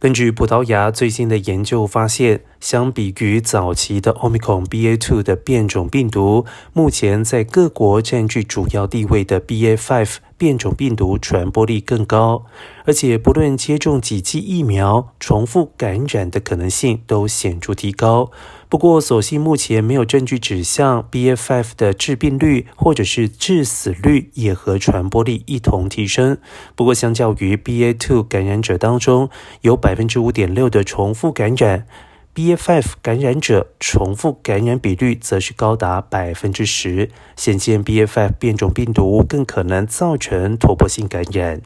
[0.00, 12.46] 根据葡萄牙最新的研究发现，相比于早期的 Omicron BA.2 的变种病毒，目前在各国占据主要地位的 BA.5 变种病毒传播力更高，
[12.86, 18.30] 而且不论接种几剂疫苗，重复感染的可能性都显著提高。
[18.66, 21.28] 不过，所幸目前没有证据指向 B.
[21.28, 21.52] F.
[21.52, 21.74] F.
[21.76, 26.38] 的致病率或者是致死率也和传播力一同提升。
[26.74, 29.28] 不过，相较于 BA.2 感染者当中
[29.60, 31.86] 有百分之五点六的重复感染
[32.34, 41.62] ，BA.5 感染者重复感染比率则是高达百分之十，显见 BA.5 变种病毒更可能造成突破性感染。